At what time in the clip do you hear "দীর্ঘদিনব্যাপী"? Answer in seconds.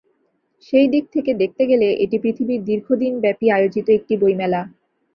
2.69-3.47